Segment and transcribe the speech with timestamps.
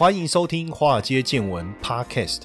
[0.00, 2.44] 欢迎收听《华尔街见闻》Podcast。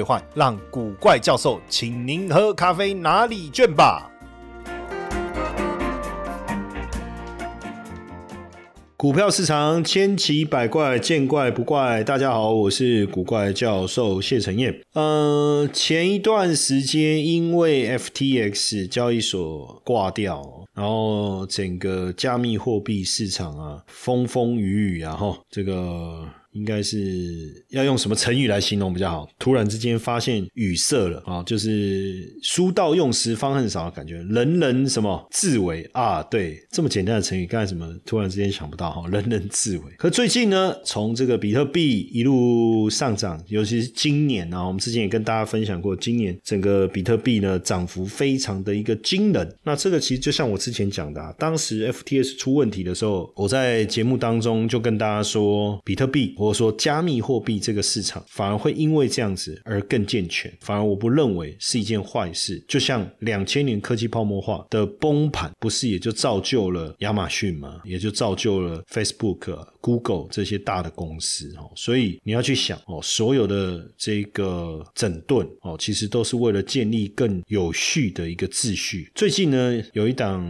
[0.01, 4.09] 兑换，让古怪教授请您喝咖啡拿礼券吧。
[8.97, 12.03] 股票市场千奇百怪，见怪不怪。
[12.03, 14.81] 大家好，我是古怪教授谢承彦。
[14.93, 20.41] 呃，前一段时间因为 FTX 交易所挂掉，
[20.73, 26.27] 然后整个加密货币市场啊风风雨雨，然后这个。
[26.51, 29.27] 应该是要用什么成语来形容比较好？
[29.39, 36.21] 突然之间发现语塞了啊，就是书到用时方恨少的感觉，人人什么自为啊？
[36.23, 37.87] 对，这么简单的成语，干什么？
[38.05, 39.83] 突然之间想不到哈，人人自危。
[39.97, 49.55] 可最近呢，从这个比特币一路上涨，尤其是今年啊，我们之前也跟大家分享过，今年整个比特币呢涨幅非常的一个惊人。
[49.63, 56.35] 那这个其实就像我之前讲的，啊当时 FTS 出问题的时候，我在节目当中就跟大家说，比特币。
[56.41, 62.59] 或者说加密货币这个市场反而会因为这样子而更健全，反而我不认为是一件坏事。
[62.67, 67.81] 就像两千年科技泡沫化的崩盘，不是也就造就了亚马逊吗？
[67.83, 71.71] 也就造就了 Facebook、Google 这些大的公司哦。
[71.75, 79.11] 所以你要去想哦，所有的这个整顿哦，其实都是为了建立更有序的一个秩序。
[79.15, 80.43] 最近呢，有一档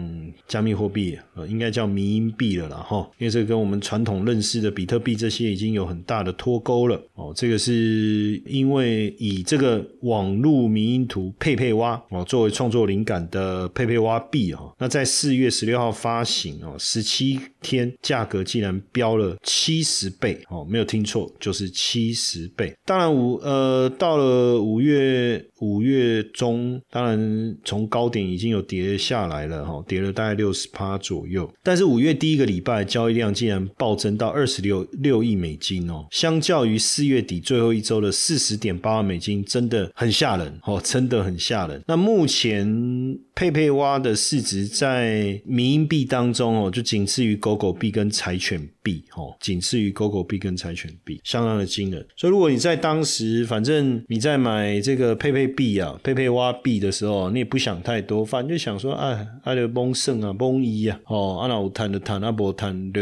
[0.47, 5.91] 加密货币呃，应该叫迷因币了啦哈，因为这个跟我们传统认识的比特币这些已经有。
[5.91, 22.73] 很大的脱钩了哦，这个是因为以这个网络迷因图佩佩蛙哦作为创作灵感的佩佩蛙币哦，那在四月十六号发行哦，十七天价格竟然飙了七十倍哦，没有听错，就是七十倍。
[22.85, 31.51] 当然五呃到了五月五月中，当然从高点已经有跌下来了哈，跌了大概六十趴左右。
[31.63, 35.89] 但是五月第一个礼拜交易量竟然暴增到二十六六亿美金。
[35.89, 41.81] 哦，相较于四月底最后一周的四十点八万美金，真的很吓人哦，真的很吓人。
[41.87, 52.05] 那目前佩佩蛙的市值在民营币当中哦，就仅次于狗狗币跟柴犬币哦，仅次于狗狗币跟柴犬币，相当的惊人。
[52.15, 63.01] 所以如果你在当时，反正你在买这个佩佩币啊、佩佩挖币的时候，你也不想太多，反正就想说，哎，爱的崩胜啊，崩一啊，哦，阿老谈的谈，阿伯谈的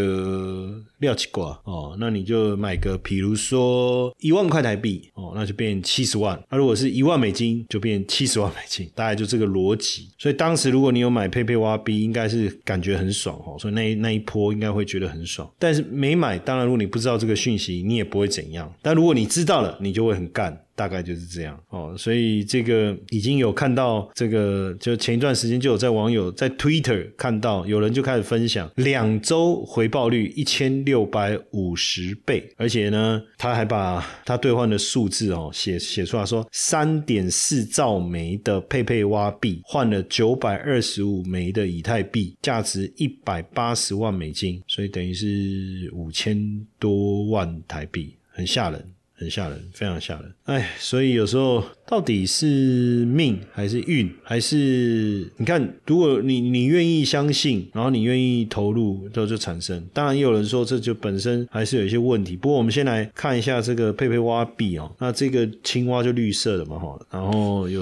[1.00, 2.60] 料起挂哦，那你就。
[2.60, 6.38] 买个，比如说一万块台币哦，那就变七十万。
[6.50, 10.10] 那如果是一万美金，就变七十万美金，大概就这个逻辑。
[10.18, 13.56] 所以当时如果你有买佩佩挖币，应该是感觉很爽哦。
[13.58, 15.50] 所以那那一波应该会觉得很爽。
[15.58, 18.70] 但是没买，当然如果你不知道这个讯息，你也不会怎样。
[18.82, 20.66] 但如果你知道了，你就会很干。
[20.80, 48.82] 大概就是这样哦，所以这个已经有看到这个，就前一段时间就有在网友在 Twitter 看到有人就开始分享两周回报率一千六百五十倍，而且呢，他还把他兑换的数字哦写写出来说，三点四兆枚的佩佩挖币换了九百二十五枚的以太币，价值一百八十万美金，所以等于是五千多万台币，很吓人。
[49.20, 50.34] 很吓人，非常吓人。
[50.46, 51.64] 哎，所以有时候。
[51.90, 59.84] 到底是命还是运，还是你看，如果你你愿意相信，然后你愿意投入，都就产生。
[59.92, 62.38] 当然也有人说，这就本身还是有一些问题。
[62.38, 67.82] 不过我们先来看一下这个佩佩蛙币哦，那这个青蛙就绿色的嘛哈，然后有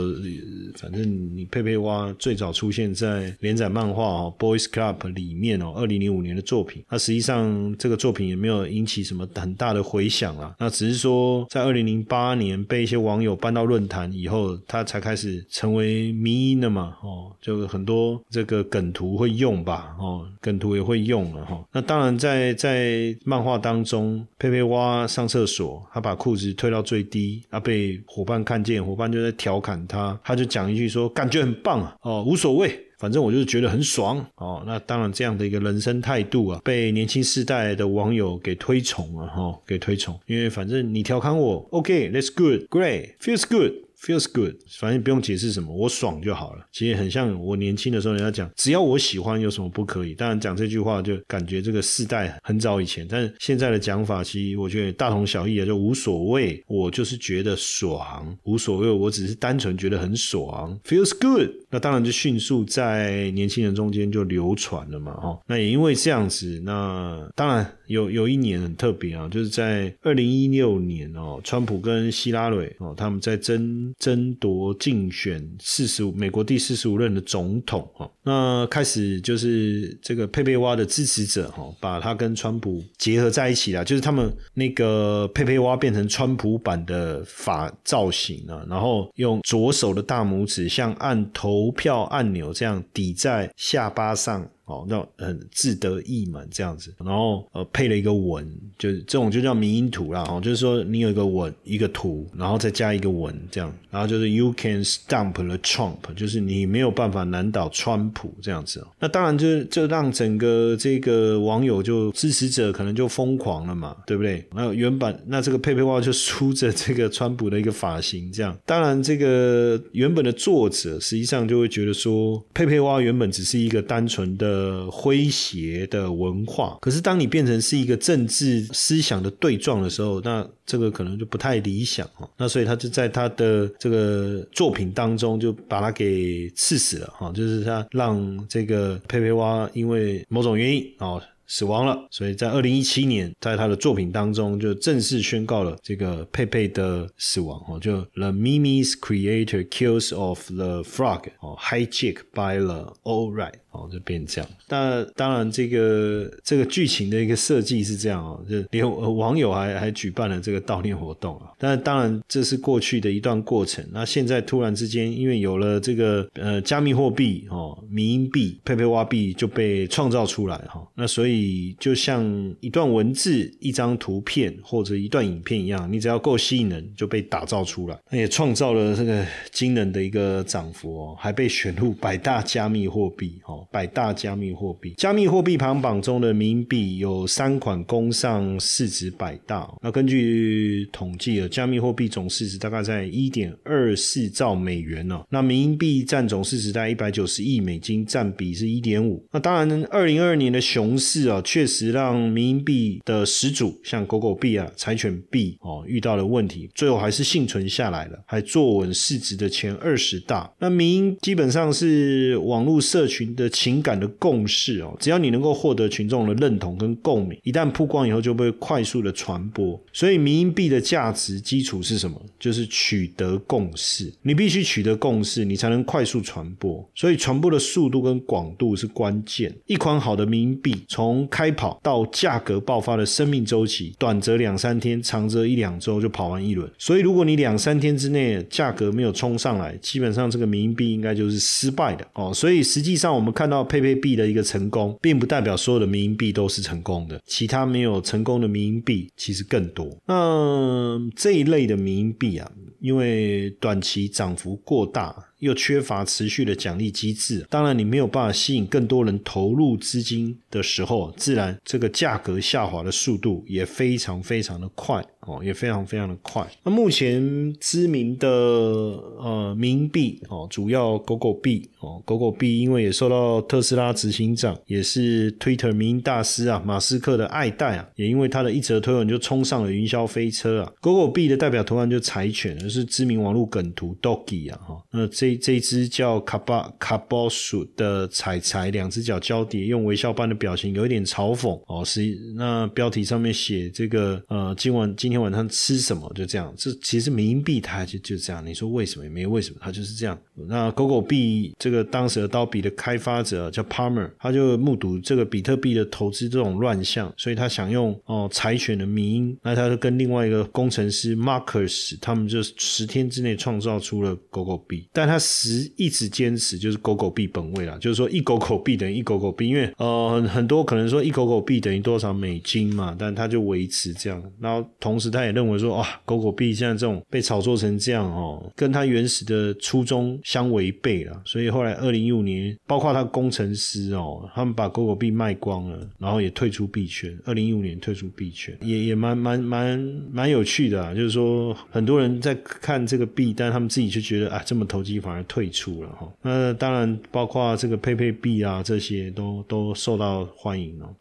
[0.78, 1.04] 反正
[1.36, 6.82] 你佩佩蛙最早出现在连载漫画哦《Boys Club》里面哦，二零零五年的作品。
[6.90, 13.97] 那实际上这个作品也没有引起什么很大的回响啊，那只是说在二零零八年被一些网友搬到论坛。
[14.06, 21.64] 以后他才开始成为迷因的嘛，哦，就很多这个梗图会用吧，哦，梗图也会用了哈。
[21.72, 32.84] 那当然在在漫画当中，佩佩蛙上厕所，他把裤子推到最低，啊，被伙伴看见，伙伴就在调侃他，他就讲一句说，感觉很棒啊，哦，无所谓。
[33.00, 43.72] 反正我就是觉得很爽哦，那当然这样的一个人生态度啊，被年轻世代的网友给推崇了哈，给推崇，因为反正你调侃我，OK，that's good，great，feels good。
[44.02, 46.66] Feels good，反正不用解释什么，我爽就好了。
[46.72, 50.14] 其实很像我年轻的时候，人家讲只要我喜欢，有什么不可以？
[50.14, 61.50] 当然讲这句话就感觉这个世代很早以前，但是现在的讲法其实我觉得大同小异啊，就无所谓，我就是觉得爽，无所谓，我只是单纯觉得很爽，feels good。
[61.70, 65.38] 那当然就迅速在年轻人中间就流传了嘛，哈。
[65.48, 78.10] 那也因为这样子，那当然有有一年很特别啊，就是在二零一六年哦，川普跟希拉蕊哦，他们在争争夺竞选四十五美国第四十五任的总统哈。
[78.24, 94.50] 那开始就是这个佩佩蛙的支持者哈，把他跟川普结合在一起了，就是他们那个佩佩蛙变成川普版的法造型啊，然后用左手的大拇指像按投票按钮这样抵在下巴上。
[94.68, 98.46] 哦，那很自得意满这样子，然后呃配了一个吻，
[98.78, 108.88] 就是这种就叫迷因图啦，哦，就是说你有一个吻一个图，然后再加一个吻这样，然后就是 You can stump the Trump，就是你没有办法难倒川普这样子哦。
[109.00, 114.46] 那当然就就让整个这个网友就支持者可能就疯狂了嘛，对不对？
[114.54, 124.57] 那原本那这个佩佩蛙就梳着这个川普的一个发型这样，当然这个原本的作者实际上就会觉得说佩佩蛙原本只是一个单纯的。
[124.58, 132.28] 呃，诙谐的文化，可是当你变成是一个政治思想的对撞的时候，那这个可能就不太理想哈。
[132.38, 137.32] 那所以他就在他的这个作品当中，就把他给刺死了哈。
[137.32, 141.22] 就是他让这个佩佩蛙因为某种原因啊。
[141.50, 154.50] 死亡了，所以在二零一七年，在他的作品当中就正式宣告了这个佩佩的死亡哦，就 The Mimi's creator kills of the frog 哦，Hijack by the all right 哦，就变这样。
[154.68, 158.86] 那当然，这个这个剧情的一个设计是这样哦，就连
[159.18, 161.52] 网友还还举办了这个悼念活动啊。
[161.58, 163.86] 但当然，这是过去的一段过程。
[163.94, 171.38] 那现在突然之间，因为有了这个呃加密货币哦，迷因币佩佩蛙币就被创造出来哈，那所以。
[171.80, 172.26] 就像
[172.60, 177.98] 一段文字、一张图片或者一段影片一样，你只要够吸引人，就被打造出来。
[178.10, 184.94] 那也创造了这个惊人的一个涨幅哦，还被选入百大加密货币哦，百大加密货币。
[184.98, 189.70] 加密货币排行榜中的民币有三款攻上市值百大。
[189.84, 195.22] 那根据统计啊，加密货币总市值大概在一点二四兆美元呢。
[195.30, 199.24] 那民币占总市值在一百九十亿美金，占比是一点五。
[199.32, 201.18] 那当然，二零二二年的熊市。
[201.28, 210.50] 啊，确实让民币的始祖像狗狗币啊、柴犬币哦遇到了问题，最后还是幸存下来了，还坐稳市值的前二十大。
[210.60, 219.80] 那民基本上是网络社群的情感的共识哦，只要你能够获得群众的认同跟共鸣，一旦曝光以后就会快速的传播。
[219.92, 222.22] 所以民营币的价值基础是什么？
[222.40, 226.88] 就是取得共识，你必须取得共识，你才能快速传播。
[226.94, 229.52] 所以传播的速度跟广度是关键。
[229.66, 236.70] 一款好的民营币从从开跑到价格爆发的生命周期，短则两三天，长则一两周就跑完一轮。
[236.78, 242.34] 所以，如果你两三天之内价格没有冲上来，基本上这个民营币应该就是失败的哦。
[242.34, 247.22] 所以，实际上我们看到佩佩币的一个成功，并不代表所有的民营币都是成功的。
[247.28, 249.96] 其他没有成功的民营币其实更多。
[250.08, 255.16] 那这一类的民营币啊，因为短期涨幅过大。
[255.40, 265.06] 又缺乏持续的奖励机制，当然你没有办法吸引更多人投入资金的时候，自然这个价格下滑的速度也非常非常的快。
[265.28, 266.48] 哦，也非常非常的快。
[266.64, 280.72] 那目前知名的呃冥币哦，主要狗狗币哦，狗狗币因为也受到特斯拉执行长也是 Twitter 民大师啊马斯克的爱戴啊，也因为他的一则推文就冲上了云霄飞车啊。
[280.80, 284.82] 狗狗币的代表图案就柴犬，是知名网络梗图 Doggy 啊哈。
[284.94, 291.84] 那这这这只叫卡巴卡波鼠的彩彩，两只脚交叠，用微笑般的表情，有一点嘲讽哦。
[291.84, 295.18] 是那标题上面写这个呃，今晚今天。
[295.18, 296.08] 晚上吃什么？
[296.14, 298.46] 就这样，这其实冥币它就就这样。
[298.46, 299.04] 你说为什么？
[299.04, 300.16] 也没为什么，它就是这样。
[300.48, 314.88] 那狗狗币这个当时的刀笔的开发者叫 Palmer，他就目睹这个比特币的投资这种乱象，所以他想用哦柴犬的名，那他就跟另外一个工程师 Marcus，他们就十天之内创造出了狗狗币。
[314.94, 324.24] 但他他实一直坚持就是狗狗币本位啦，就是说一狗狗币等于一狗狗币，因为呃很多可能说一狗狗币等于多少美金嘛，但他就维持这样。
[324.40, 331.20] 然后同时他也认为说，哇，狗狗币现在这种被炒作成这样哦，跟他原始的初衷相违背了。
[331.26, 337.12] 所以后来二零一五年，包括他工程师哦，他们把狗狗币卖光了，然后也退出币圈。
[337.26, 339.80] 二零一五年退出币圈，也也蛮蛮蛮
[340.12, 346.06] 蛮有趣的啊，就是说很多人在看这个币，但他们自己就觉得啊，这么投机反而退出了哈。
[346.22, 350.94] 那当然包括这个佩佩币啊，这些都都受到欢迎哦。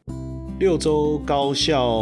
[0.58, 2.00] 六周高效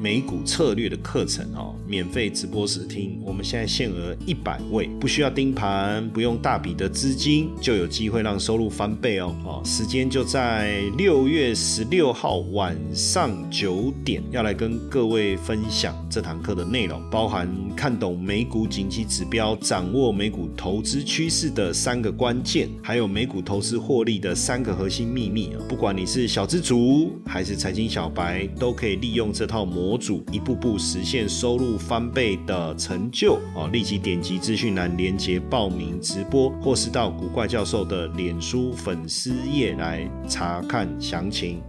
[0.00, 3.20] 美股策略的课程哦，免费直播时听。
[3.24, 9.34] 我们现在限额一百位，不需要盯盘，不用大笔的资金，就有机会让收入翻倍哦。
[9.44, 25.62] 哦，时间就在六月十六号晚上九点，要来跟各位分享这堂课的内容，包含看懂美股景气指标，掌握美股投资趋势的三个关键，还有美股投资获利的三个核心秘密啊。
[25.68, 33.70] 不管你是小资族还是财经小白都可以利用这套模组，一步步实现收入翻倍的成就哦！
[33.72, 41.62] 立即点击资讯栏连接报名直播，或是到古怪教授的脸书粉丝页来查看详情。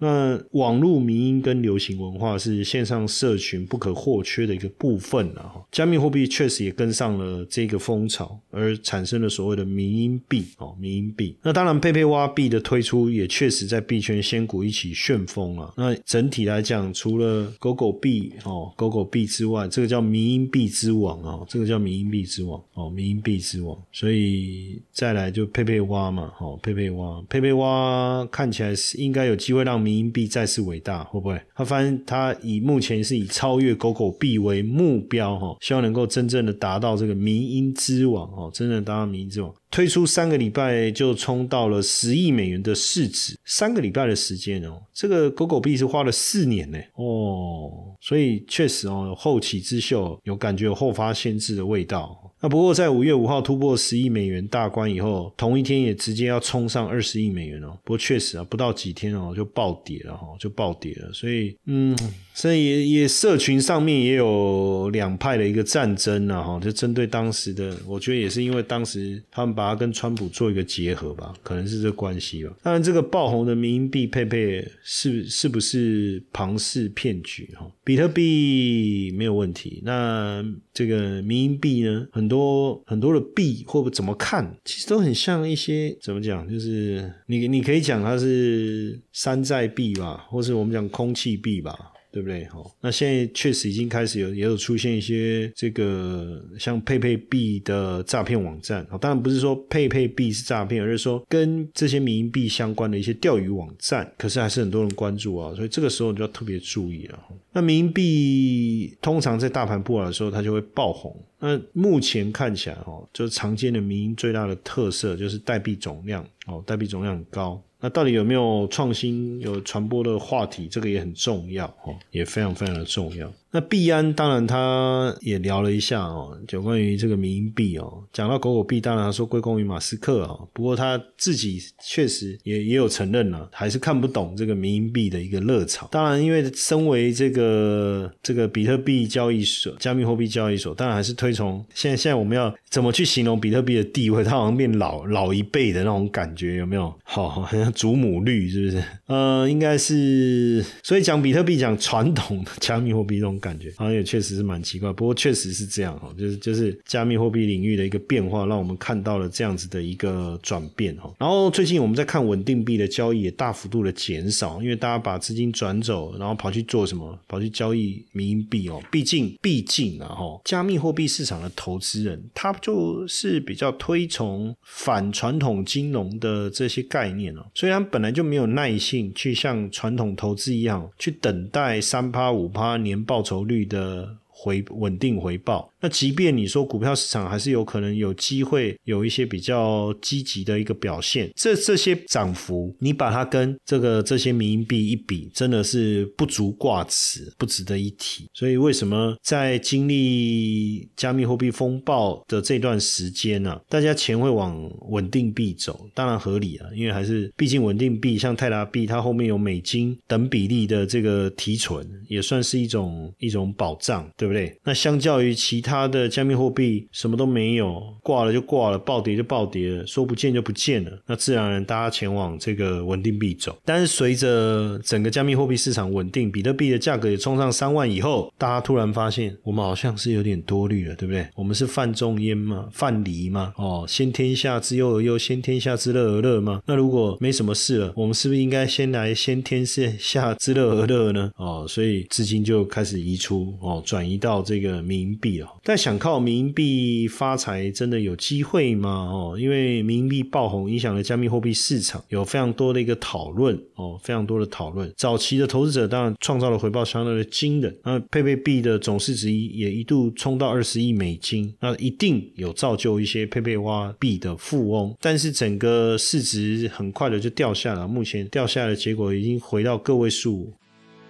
[0.00, 5.60] 那网络民音跟流行文化是线上社群不可或缺的一个部分了哈。
[5.72, 11.36] 加密货币确实也跟上了这个风潮，而产生了所谓的民音币哦，民音币。
[11.42, 15.72] 那当然，佩佩蛙币的推出也确实在币圈仙股一起旋风啊。
[15.76, 23.76] 那整体来讲，除了狗狗币哦，狗狗币之外，这个叫民音币之王哦，这个叫民音币之王哦，民音币之王。
[23.90, 29.87] 所以再来就佩佩蛙嘛，哦，佩佩蛙，佩佩蛙看起来是应该有机会让。
[29.88, 31.40] 民营币再次伟大会不会？
[31.54, 39.50] 他发现他以目前是以超越狗狗币为目标哈，希望能够真正的达到这个民营之王哦，真正达到民营之王。
[39.70, 52.27] 推出三个礼拜就冲到了十亿美元的市值，三个礼拜的时间哦，这个狗狗币是花了四年呢哦，所以确实哦，后起之秀有感觉有后发先至的味道。
[52.40, 57.76] 那不过在五月五号突破十亿美元大关以后，同一天也直接要冲上二十亿美元哦。
[57.82, 61.12] 不过确实啊，不到几天哦就暴跌了哈，就暴跌了。
[61.12, 61.96] 所以嗯，
[62.38, 72.54] 所以也也社群上面也有两派的一个战争啊哈，就针对当时的，我觉得也是因为当时他们把它跟川普做一个结合吧，可能是这关系吧。
[72.62, 77.68] 当然，这个爆红的民营币佩佩是是不是庞氏骗局哈？
[77.82, 82.06] 比特币没有问题，那这个民营币呢？
[82.12, 91.76] 很多很多的币或者怎么看，其实都很像一些怎么讲，就是你你可以讲它是山寨币吧，或是我们讲空气币吧。
[92.18, 92.44] 对不对？
[92.46, 98.84] 好，那现在确实已经开始有，也有出现一些这个像佩佩币的诈骗网站。
[99.00, 104.12] 当然不是说佩佩币是诈骗，而是说跟这些民币相关的一些钓鱼网站。
[104.18, 107.18] 可是还是很多人关注啊，所以这个时候你就要特别注意了。
[107.52, 111.14] 那民币通常在大盘不好的时候，它就会爆红。
[111.40, 117.62] 那目前看起来哦，就是常见的民营最大的特色就是代币总量哦，代币总量很高。
[117.80, 120.66] 那到底有没有创新、有传播的话题？
[120.66, 123.32] 这个也很重要哦，也非常非常的重要。
[123.50, 130.36] 那币安当然他也聊了一下哦，就关于这个民营币哦，讲到狗狗币，当然他说归功于马斯克啊。
[130.52, 135.88] 不过他自己确实也也有承认了，还是看不懂这个民营币的一个热潮。
[135.90, 141.64] 当然，因为身为这个这个比特币交易所、加密货币交易所，当然还是推崇。
[141.74, 144.22] 现在现在我们要怎么去形容比特币的地位？
[144.22, 146.94] 它好像变老老一辈的那种感觉，有没有？
[147.02, 148.84] 好，好像祖母绿是不是？
[149.06, 150.62] 呃，应该是。
[150.82, 153.37] 所以讲比特币，讲传统的加密货币这种。
[153.38, 161.14] 感觉好像也确实是蛮奇怪，不过确实是这样哈，就是就是加密货币领域的一个变化，让我们看到了这样子的一个转变哈。
[161.18, 167.18] 然后最近我们在看稳定币的交易也大幅度的减少，因为大家把资金转走，然后跑去做什么？
[167.28, 168.82] 跑去交易民营币哦。
[168.90, 183.18] 毕竟毕竟啊哈，加密货币市场的投资人他就是比较推崇反传统金融的这些概念哦，虽然本来就没有耐性去像传统投资一样去等待三趴五趴年报。
[183.28, 185.68] 酬率的回稳定回报。
[185.80, 198.28] 那即便你说股票市场还是有可能有机会有一些比较积极的一个表现，这这些涨幅你把它跟这个这些民营币一比，真的是不足挂齿，不值得一提。
[198.34, 203.60] 所以为什么在经历加密货币风暴的这段时间呢？
[203.68, 214.60] 大家钱会往稳定币走，当然合理啊，因为还是毕竟稳定币像泰达币，它后面有美金等比例的这个提存，也算是一种一种保障，对对不对？
[214.64, 223.56] 那相较于其他的加密货币，什么都没有，挂了就挂了，暴跌就暴跌了，说不见就不见了，那自然而然大家前往这个稳定币走。
[223.64, 231.26] 但是随着整个加密货币市场稳定，比特币的价格也冲上三万以后，大家突然发现，我们好像是有点多虑了，对不对？
[231.34, 232.68] 我们是范仲淹吗？
[232.72, 233.54] 范蠡吗？
[233.56, 236.60] 哦，先天下之忧而忧，先天下之乐而乐吗？
[236.66, 241.30] 那如果没什么事了，我们是不是应该先来先天下之乐而乐呢？
[241.36, 245.48] 哦，所以资金就开始移出哦，转移到这个民币哦。
[245.62, 249.08] 但想靠民币发财，真的有机会吗？
[249.10, 254.92] 哦，因为民币爆红，影响了加密货币市场，有非常多的一个讨论哦，非常多的讨论。
[254.96, 264.94] 早期的投资者当然创造了回报相当的惊人，那佩佩币的总市值也一度冲到二十亿美金，那一定有造就一些佩佩挖币的富翁。
[265.00, 270.52] 但是整个市值很快的就掉下来，目前掉下来的结果已经回到个位数。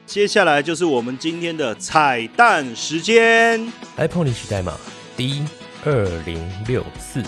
[0.09, 4.75] 接下来就是我们今天的彩蛋时间，iPhone 领取代码
[5.19, 5.45] D
[5.85, 7.23] 二零六四。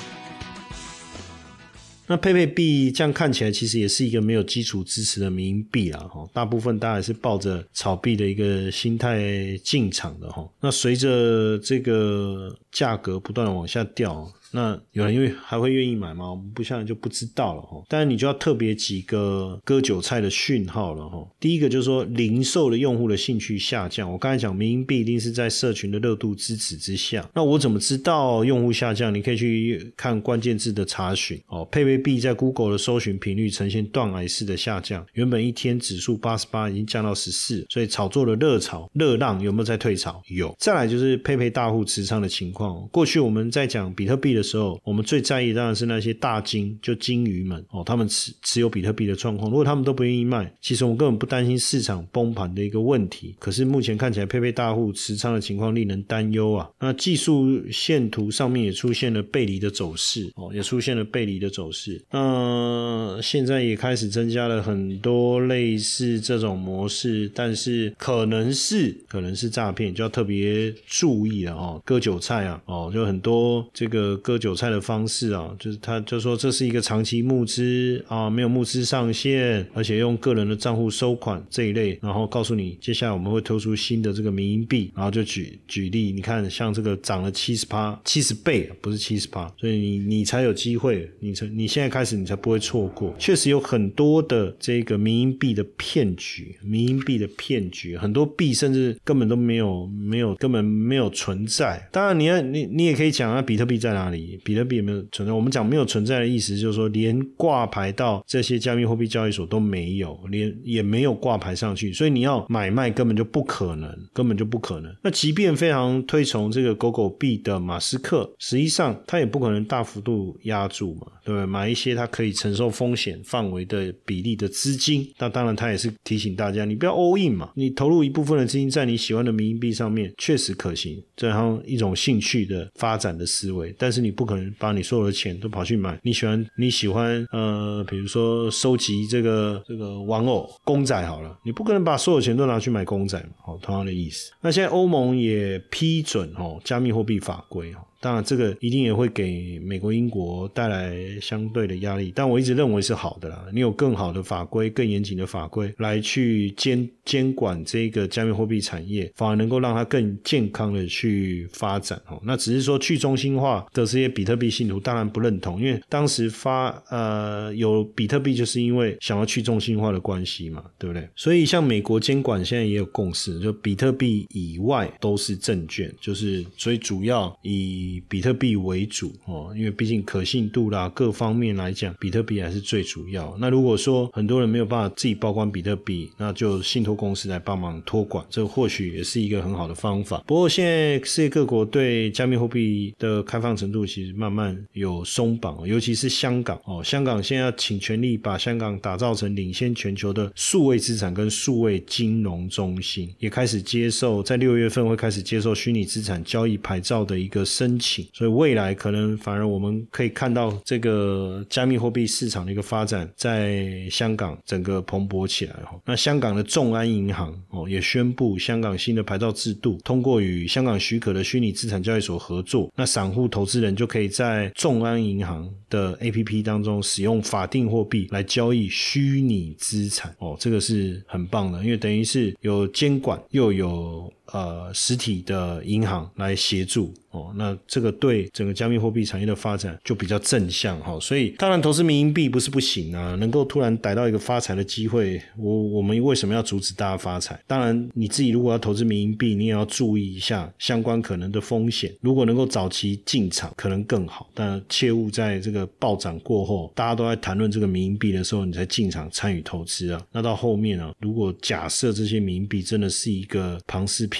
[2.06, 9.20] 那佩佩币这样看起来，其实也是一个没有基础支持的民营币啦，哈，大部分大家是抱着炒币的一个心态
[9.62, 10.49] 进场的，哈。
[10.60, 14.26] 那随着这个价格不断的往下掉。
[14.52, 16.30] 那有人因为还会愿意买吗？
[16.30, 17.83] 我们不像就不知道了哈。
[17.88, 21.25] 但是你就要特别几个割韭菜的讯号了哈。
[21.38, 24.11] 第一个就是说零售的用户的兴趣下降。
[24.11, 27.28] 我刚才讲民营币一定是在社群的热度支持之下。
[27.33, 29.14] 那我怎么知道用户下降？
[29.14, 31.64] 你可以去看关键字的查询哦。
[31.71, 40.21] 佩佩币在 Google 的搜寻频率呈现断崖式的下降，原本一天指数八十八已经降到十四，所以炒作的热潮热浪有没有在退潮？
[40.26, 40.52] 有。
[40.59, 42.88] 再来就是佩佩大户持仓的情况。
[42.88, 44.39] 过去我们在讲比特币的。
[44.40, 49.50] 的时候，我们最在意当然是那些大金，就金鱼们哦，他们持持有比特币的状况。
[49.50, 53.35] 如果他们都不愿意卖，其实我们根本不担心市场崩盘的一个问题。
[53.38, 56.68] 可是目前看起来，佩佩大户持仓的情况令人担忧啊。
[56.80, 62.02] 那技术线图上面也出现了背离的走势哦，也出现了背离的走势。
[62.11, 71.82] 那现在也开始增加了很多类似这种模式，但是可能是可能是诈骗，就要特别注意了哦。
[71.85, 74.18] 割韭菜啊，哦，就很多这个。
[74.30, 93.12] 割韭菜的方式啊，就是他就说这是一个长期募资啊，没有募资上限，而且用个人的账户收款这一类，然后告诉你接下来我们会推出新的这个民营币，然后就举举例，你看像这个涨了七十趴，七十倍不是七十趴，所以你你才有机会，你才你现在开始你才不会错过。
[93.18, 101.88] 确实有很多的这个民营币的骗局，民营币的骗局，很多币甚至根本都没有没有根本没有存在。
[101.90, 104.19] 当然，你要你你也可以讲啊，比特币在哪里？
[104.44, 105.33] 比特币有没有存在？
[105.33, 114.94] 我们讲没有存在的意思，就是说连挂牌到这些加密货币交易所都没有，连也没有挂牌上去，所以你要买卖根本就不可能，根本就不可能。
[115.02, 121.46] 那即便非常推崇这个狗狗币的马斯克，实际上他也不可能大幅度压住嘛，对不对？
[121.46, 125.11] 买一些他可以承受风险范围的比例的资金。
[125.18, 133.74] 那当然，他也是提醒大家，你不要 all in 嘛，你投入一部分的资金在你喜欢的民营币上面，确实可行，这样一种兴趣的发展的思维。
[133.78, 134.10] 但是你。
[134.11, 144.33] 不可能把你所有的钱都跑去买你喜欢你喜欢呃，比如说收集这个这个玩偶公仔好了，你不可能把所有钱都拿去买公仔嘛，哦，同样的意思。
[144.40, 147.79] 那现在欧盟也批准哦，加密货币法规哦。
[148.00, 153.44] 当然，这个一定也会给美国、英国带来相对的压力，但我一直认为是好的啦。
[153.52, 162.20] 你有更好的法规、更严谨的法规来去监监管这个加密货币产业，反而能够让它更健康的去发展哦。
[162.24, 171.08] 那只是说去中心化的这些比特币信徒当然不认同，因为当时发呃有比特币就是因为想要去中心化的关系嘛，对不对？
[171.16, 183.37] 所以像美国监管现在也有共识，就比特币以外都是证券，就是所以主要以以比特币为主哦，因为毕竟可信度啦各方面来讲，比特币还是最主要。
[183.40, 190.22] 那如果说很多人没有办法自己报关比特币，那就信托公司来帮忙托管，这或许也是一个很好的方法。
[190.26, 207.80] 不过现在世界各国对加密货币的开放程度其实慢慢有松绑，尤其是香港哦，香港现在要请全力把香港打造成领先全球的数位资产跟数位金融中心，也开始接受在六月份会开始接受虚拟资产交易牌照的一个申。
[208.12, 215.81] 所以未来可能反而我们可以看到这个加密货币市场的一个发展，在香港整个蓬勃起来哈。
[215.87, 234.12] 那香港的众安银行哦也宣布香港新的牌照制度，通过与香港许可的虚拟资产交易所合作，那散户投资人就可以在众安银行的 A P P 当中使用法定货币来交易虚拟资产哦，这个是很棒的，因为等于是有监管又有。
[234.33, 240.99] 呃实体的银行来协助哦，那这个对整个加密货币产业的发展就比较正向哈。
[241.01, 247.38] 所以当然投资民营币不是不行啊，能够突然逮到一个发财的机会，我我们为什么要阻止大家发财？
[247.47, 251.93] 当然你自己如果要投资民营币，你也要注意一下相关可能的风险。
[252.01, 260.01] 如果能够早期进场，可能更好，但切勿在这个暴涨过后，大家都在谈论这个民营币的时候，你才进场参与投资啊。
[260.12, 264.19] 那到后面啊，如果假设这些民营币真的是一个庞氏骗